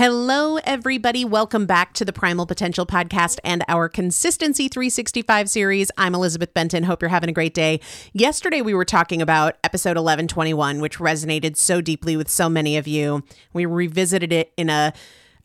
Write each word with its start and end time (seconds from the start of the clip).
Hello, 0.00 0.56
everybody. 0.64 1.26
Welcome 1.26 1.66
back 1.66 1.92
to 1.92 2.06
the 2.06 2.12
Primal 2.14 2.46
Potential 2.46 2.86
Podcast 2.86 3.38
and 3.44 3.62
our 3.68 3.86
Consistency 3.86 4.66
365 4.66 5.50
series. 5.50 5.90
I'm 5.98 6.14
Elizabeth 6.14 6.54
Benton. 6.54 6.84
Hope 6.84 7.02
you're 7.02 7.10
having 7.10 7.28
a 7.28 7.34
great 7.34 7.52
day. 7.52 7.80
Yesterday, 8.14 8.62
we 8.62 8.72
were 8.72 8.86
talking 8.86 9.20
about 9.20 9.58
episode 9.62 9.98
1121, 9.98 10.80
which 10.80 10.96
resonated 10.96 11.54
so 11.58 11.82
deeply 11.82 12.16
with 12.16 12.30
so 12.30 12.48
many 12.48 12.78
of 12.78 12.88
you. 12.88 13.22
We 13.52 13.66
revisited 13.66 14.32
it 14.32 14.54
in 14.56 14.70
a 14.70 14.94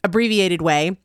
abbreviated 0.06 0.62
way 0.62 1.00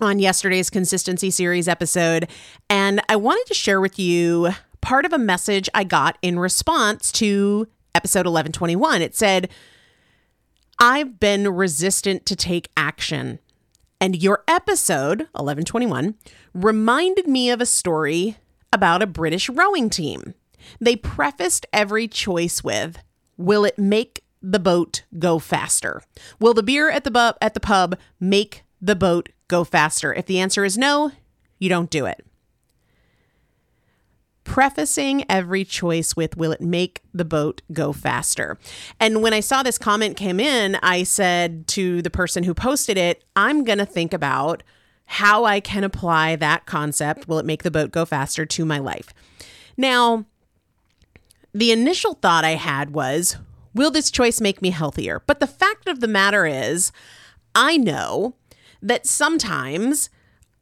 on 0.00 0.20
yesterday's 0.20 0.70
Consistency 0.70 1.32
series 1.32 1.66
episode. 1.66 2.28
And 2.70 3.02
I 3.08 3.16
wanted 3.16 3.46
to 3.48 3.54
share 3.54 3.80
with 3.80 3.98
you 3.98 4.50
part 4.80 5.04
of 5.04 5.12
a 5.12 5.18
message 5.18 5.68
I 5.74 5.82
got 5.82 6.18
in 6.22 6.38
response 6.38 7.10
to 7.12 7.66
episode 7.96 8.26
1121. 8.26 9.02
It 9.02 9.16
said, 9.16 9.48
I've 10.78 11.18
been 11.18 11.48
resistant 11.54 12.26
to 12.26 12.36
take 12.36 12.68
action. 12.76 13.38
And 13.98 14.22
your 14.22 14.44
episode, 14.46 15.20
1121, 15.32 16.16
reminded 16.52 17.26
me 17.26 17.50
of 17.50 17.62
a 17.62 17.66
story 17.66 18.36
about 18.72 19.02
a 19.02 19.06
British 19.06 19.48
rowing 19.48 19.88
team. 19.88 20.34
They 20.78 20.96
prefaced 20.96 21.64
every 21.72 22.08
choice 22.08 22.62
with, 22.62 22.98
Will 23.38 23.64
it 23.64 23.78
make 23.78 24.22
the 24.42 24.58
boat 24.58 25.04
go 25.18 25.38
faster? 25.38 26.02
Will 26.40 26.52
the 26.52 26.62
beer 26.62 26.90
at 26.90 27.04
the, 27.04 27.10
bu- 27.10 27.38
at 27.40 27.54
the 27.54 27.60
pub 27.60 27.96
make 28.20 28.64
the 28.80 28.96
boat 28.96 29.30
go 29.48 29.64
faster? 29.64 30.12
If 30.12 30.26
the 30.26 30.40
answer 30.40 30.64
is 30.64 30.76
no, 30.76 31.12
you 31.58 31.70
don't 31.70 31.90
do 31.90 32.04
it. 32.04 32.24
Prefacing 34.46 35.24
every 35.28 35.64
choice 35.64 36.14
with, 36.14 36.36
Will 36.36 36.52
it 36.52 36.60
make 36.60 37.02
the 37.12 37.24
boat 37.24 37.62
go 37.72 37.92
faster? 37.92 38.56
And 39.00 39.20
when 39.20 39.34
I 39.34 39.40
saw 39.40 39.64
this 39.64 39.76
comment 39.76 40.16
came 40.16 40.38
in, 40.38 40.76
I 40.76 41.02
said 41.02 41.66
to 41.68 42.00
the 42.00 42.10
person 42.10 42.44
who 42.44 42.54
posted 42.54 42.96
it, 42.96 43.24
I'm 43.34 43.64
going 43.64 43.78
to 43.78 43.84
think 43.84 44.14
about 44.14 44.62
how 45.06 45.44
I 45.44 45.58
can 45.58 45.82
apply 45.82 46.36
that 46.36 46.64
concept, 46.64 47.26
Will 47.26 47.40
it 47.40 47.44
make 47.44 47.64
the 47.64 47.72
boat 47.72 47.90
go 47.90 48.04
faster, 48.04 48.46
to 48.46 48.64
my 48.64 48.78
life. 48.78 49.12
Now, 49.76 50.26
the 51.52 51.72
initial 51.72 52.14
thought 52.14 52.44
I 52.44 52.54
had 52.54 52.90
was, 52.90 53.36
Will 53.74 53.90
this 53.90 54.12
choice 54.12 54.40
make 54.40 54.62
me 54.62 54.70
healthier? 54.70 55.22
But 55.26 55.40
the 55.40 55.46
fact 55.48 55.88
of 55.88 56.00
the 56.00 56.08
matter 56.08 56.46
is, 56.46 56.92
I 57.54 57.76
know 57.76 58.36
that 58.80 59.06
sometimes 59.06 60.08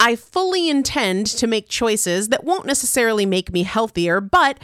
I 0.04 0.16
fully 0.16 0.68
intend 0.68 1.26
to 1.28 1.46
make 1.46 1.66
choices 1.66 2.28
that 2.28 2.44
won't 2.44 2.66
necessarily 2.66 3.24
make 3.24 3.50
me 3.54 3.62
healthier, 3.62 4.20
but 4.20 4.58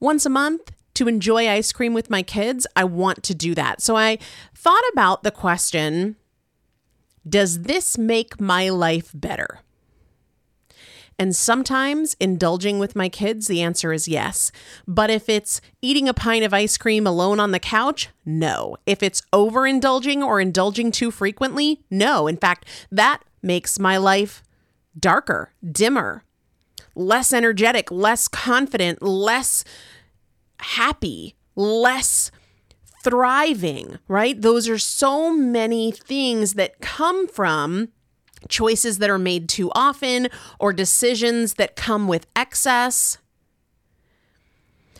once 0.00 0.24
a 0.24 0.30
month 0.30 0.72
to 0.94 1.06
enjoy 1.06 1.50
ice 1.50 1.70
cream 1.70 1.92
with 1.92 2.08
my 2.08 2.22
kids, 2.22 2.66
I 2.74 2.84
want 2.84 3.22
to 3.24 3.34
do 3.34 3.54
that. 3.56 3.82
So 3.82 3.94
I 3.94 4.16
thought 4.54 4.82
about 4.90 5.22
the 5.22 5.30
question 5.30 6.16
Does 7.28 7.64
this 7.64 7.98
make 7.98 8.40
my 8.40 8.70
life 8.70 9.10
better? 9.12 9.60
And 11.18 11.36
sometimes 11.36 12.16
indulging 12.18 12.78
with 12.78 12.96
my 12.96 13.10
kids, 13.10 13.48
the 13.48 13.60
answer 13.60 13.92
is 13.92 14.08
yes. 14.08 14.50
But 14.88 15.10
if 15.10 15.28
it's 15.28 15.60
eating 15.82 16.08
a 16.08 16.14
pint 16.14 16.42
of 16.42 16.54
ice 16.54 16.78
cream 16.78 17.06
alone 17.06 17.38
on 17.38 17.50
the 17.50 17.58
couch, 17.58 18.08
no. 18.24 18.78
If 18.86 19.02
it's 19.02 19.20
overindulging 19.30 20.24
or 20.24 20.40
indulging 20.40 20.90
too 20.90 21.10
frequently, 21.10 21.82
no. 21.90 22.26
In 22.26 22.38
fact, 22.38 22.64
that 22.90 23.22
makes 23.42 23.78
my 23.78 23.98
life 23.98 24.42
darker, 24.98 25.52
dimmer, 25.70 26.24
less 26.94 27.32
energetic, 27.32 27.90
less 27.90 28.28
confident, 28.28 29.02
less 29.02 29.64
happy, 30.58 31.36
less 31.56 32.30
thriving, 33.02 33.98
right? 34.08 34.40
Those 34.40 34.68
are 34.68 34.78
so 34.78 35.34
many 35.34 35.90
things 35.90 36.54
that 36.54 36.80
come 36.80 37.26
from 37.26 37.88
choices 38.48 38.98
that 38.98 39.10
are 39.10 39.18
made 39.18 39.48
too 39.48 39.70
often 39.74 40.28
or 40.58 40.72
decisions 40.72 41.54
that 41.54 41.76
come 41.76 42.08
with 42.08 42.26
excess. 42.34 43.18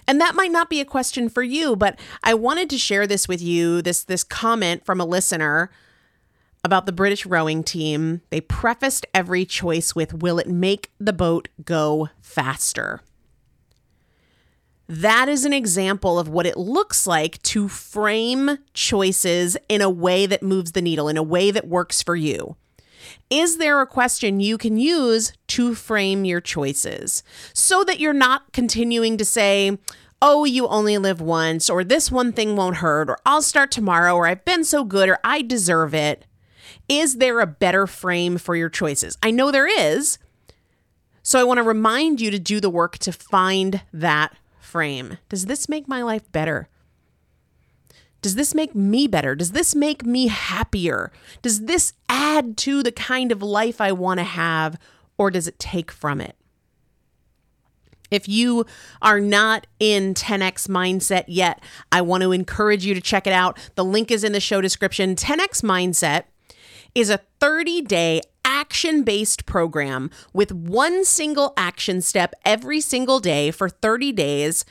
And 0.07 0.21
that 0.21 0.35
might 0.35 0.51
not 0.51 0.69
be 0.69 0.81
a 0.81 0.85
question 0.85 1.29
for 1.29 1.43
you, 1.43 1.77
but 1.77 1.99
I 2.25 2.35
wanted 2.35 2.69
to 2.71 2.79
share 2.79 3.07
this 3.07 3.29
with 3.29 3.41
you 3.41 3.81
this 3.81 4.03
this 4.03 4.25
comment 4.25 4.85
from 4.85 5.01
a 5.01 5.05
listener 5.05 5.71
about 6.63 6.87
the 6.87 6.93
British 6.93 7.27
rowing 7.27 7.63
team. 7.63 8.23
They 8.31 8.41
prefaced 8.41 9.07
every 9.15 9.45
choice 9.45 9.95
with 9.95 10.15
will 10.15 10.39
it 10.39 10.49
make 10.49 10.91
the 10.99 11.13
boat 11.13 11.49
go 11.65 12.09
faster? 12.21 13.01
That 14.89 15.29
is 15.29 15.45
an 15.45 15.53
example 15.53 16.19
of 16.19 16.29
what 16.29 16.47
it 16.47 16.57
looks 16.57 17.07
like 17.07 17.41
to 17.43 17.69
frame 17.69 18.59
choices 18.75 19.57
in 19.69 19.81
a 19.81 19.89
way 19.89 20.27
that 20.27 20.43
moves 20.43 20.73
the 20.73 20.83
needle, 20.83 21.09
in 21.09 21.17
a 21.17 21.23
way 21.23 21.53
that 21.53 21.69
works 21.69 22.03
for 22.03 22.17
you. 22.17 22.57
Is 23.31 23.59
there 23.59 23.81
a 23.81 23.87
question 23.87 24.41
you 24.41 24.59
can 24.59 24.77
use 24.77 25.33
to 25.49 25.77
frame 25.77 26.25
your 26.25 26.41
choices 26.41 27.23
so 27.53 27.85
that 27.85 28.01
you're 28.01 28.13
not 28.13 28.53
continuing 28.53 29.17
to 29.19 29.25
say, 29.25 29.79
oh, 30.21 30.45
you 30.45 30.67
only 30.67 30.99
live 30.99 31.21
once, 31.21 31.71
or 31.71 31.85
this 31.85 32.11
one 32.11 32.33
thing 32.33 32.57
won't 32.57 32.79
hurt, 32.79 33.09
or 33.09 33.19
I'll 33.25 33.43
start 33.43 33.71
tomorrow, 33.71 34.15
or 34.15 34.27
I've 34.27 34.45
been 34.45 34.65
so 34.65 34.85
good, 34.85 35.09
or 35.09 35.19
I 35.23 35.43
deserve 35.43 35.95
it? 35.95 36.27
Is 36.89 37.17
there 37.17 37.41
a 37.41 37.47
better 37.47 37.87
frame 37.87 38.39
for 38.39 38.57
your 38.57 38.69
choices? 38.69 39.17
I 39.23 39.31
know 39.31 39.51
there 39.51 39.67
is. 39.67 40.19
So 41.23 41.39
I 41.39 41.45
want 41.45 41.59
to 41.59 41.63
remind 41.63 42.21
you 42.21 42.31
to 42.31 42.39
do 42.39 42.61
the 42.61 42.71
work 42.71 42.99
to 42.99 43.13
find 43.13 43.83
that 43.93 44.35
frame. 44.59 45.19
Does 45.29 45.47
this 45.47 45.69
make 45.69 45.87
my 45.87 46.03
life 46.03 46.31
better? 46.33 46.69
Does 48.23 48.35
this 48.35 48.55
make 48.55 48.75
me 48.75 49.07
better? 49.07 49.35
Does 49.35 49.53
this 49.53 49.75
make 49.75 50.05
me 50.05 50.29
happier? 50.29 51.11
Does 51.43 51.65
this 51.65 51.95
add 52.09 52.57
to 52.59 52.83
the 52.83 52.93
kind 52.93 53.33
of 53.33 53.43
life 53.43 53.81
I 53.81 53.93
want 53.93 54.19
to 54.19 54.25
have, 54.25 54.79
or 55.17 55.31
does 55.31 55.49
it 55.49 55.59
take 55.59 55.91
from 55.91 56.21
it? 56.21 56.37
If 58.11 58.29
you 58.29 58.67
are 59.01 59.21
not 59.21 59.67
in 59.79 60.15
10x 60.15 60.69
mindset 60.69 61.25
yet, 61.29 61.63
I 61.93 62.01
want 62.03 62.23
to 62.23 62.33
encourage 62.33 62.85
you 62.85 62.93
to 62.95 63.01
check 63.01 63.27
it 63.27 63.33
out. 63.33 63.59
The 63.77 63.85
link 63.85 64.11
is 64.11 64.25
in 64.25 64.33
the 64.33 64.41
show 64.41 64.61
description. 64.61 65.15
10x 65.15 65.63
mindset 65.63 66.25
is 66.95 67.11
a 67.11 67.21
30 67.41 67.83
day 67.83 68.21
action 68.45 69.03
based 69.03 69.47
program 69.47 70.11
with 70.33 70.53
one 70.53 71.05
single 71.05 71.53
action 71.57 72.01
step 72.01 72.35
every 72.45 72.81
single 72.81 73.21
day 73.21 73.51
for 73.51 73.69
30 73.69 74.13
days 74.13 74.65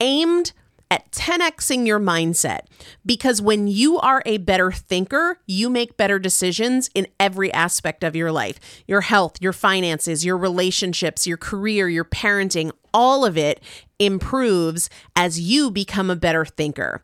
aimed 0.00 0.52
at 0.90 1.10
10xing 1.10 1.86
your 1.86 1.98
mindset. 1.98 2.60
Because 3.04 3.42
when 3.42 3.66
you 3.66 3.98
are 3.98 4.22
a 4.26 4.38
better 4.38 4.70
thinker, 4.70 5.40
you 5.46 5.68
make 5.68 5.96
better 5.96 6.18
decisions 6.18 6.88
in 6.94 7.08
every 7.18 7.52
aspect 7.52 8.04
of 8.04 8.14
your 8.14 8.30
life 8.30 8.60
your 8.86 9.00
health, 9.00 9.40
your 9.40 9.52
finances, 9.52 10.24
your 10.24 10.36
relationships, 10.36 11.26
your 11.26 11.36
career, 11.36 11.88
your 11.88 12.04
parenting, 12.04 12.70
all 12.92 13.24
of 13.24 13.36
it 13.36 13.60
improves 13.98 14.88
as 15.16 15.40
you 15.40 15.70
become 15.70 16.10
a 16.10 16.16
better 16.16 16.44
thinker. 16.44 17.02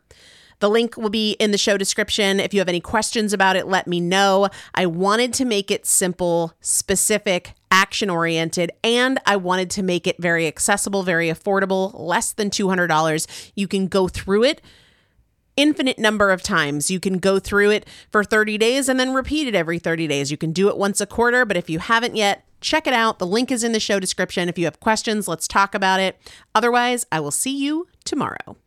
The 0.61 0.69
link 0.69 0.95
will 0.95 1.09
be 1.09 1.31
in 1.33 1.49
the 1.49 1.57
show 1.57 1.75
description. 1.75 2.39
If 2.39 2.53
you 2.53 2.59
have 2.59 2.69
any 2.69 2.79
questions 2.79 3.33
about 3.33 3.55
it, 3.55 3.67
let 3.67 3.87
me 3.87 3.99
know. 3.99 4.47
I 4.75 4.85
wanted 4.85 5.33
to 5.33 5.45
make 5.45 5.71
it 5.71 5.87
simple, 5.87 6.53
specific, 6.61 7.55
action 7.71 8.11
oriented, 8.11 8.71
and 8.83 9.19
I 9.25 9.37
wanted 9.37 9.71
to 9.71 9.83
make 9.83 10.05
it 10.05 10.17
very 10.19 10.45
accessible, 10.45 11.01
very 11.01 11.29
affordable, 11.29 11.91
less 11.99 12.31
than 12.31 12.51
$200. 12.51 13.51
You 13.55 13.67
can 13.67 13.87
go 13.87 14.07
through 14.07 14.43
it 14.43 14.61
infinite 15.57 15.97
number 15.97 16.29
of 16.29 16.43
times. 16.43 16.91
You 16.91 16.99
can 16.99 17.17
go 17.17 17.39
through 17.39 17.71
it 17.71 17.87
for 18.11 18.23
30 18.23 18.59
days 18.59 18.87
and 18.87 18.99
then 18.99 19.13
repeat 19.13 19.47
it 19.47 19.55
every 19.55 19.79
30 19.79 20.07
days. 20.07 20.29
You 20.29 20.37
can 20.37 20.53
do 20.53 20.69
it 20.69 20.77
once 20.77 21.01
a 21.01 21.07
quarter, 21.07 21.43
but 21.43 21.57
if 21.57 21.71
you 21.71 21.79
haven't 21.79 22.15
yet, 22.15 22.45
check 22.61 22.85
it 22.85 22.93
out. 22.93 23.17
The 23.17 23.25
link 23.27 23.51
is 23.51 23.63
in 23.63 23.71
the 23.71 23.79
show 23.79 23.99
description. 23.99 24.47
If 24.47 24.59
you 24.59 24.65
have 24.65 24.79
questions, 24.79 25.27
let's 25.27 25.47
talk 25.47 25.73
about 25.73 25.99
it. 25.99 26.19
Otherwise, 26.53 27.07
I 27.11 27.19
will 27.19 27.31
see 27.31 27.57
you 27.57 27.87
tomorrow. 28.05 28.57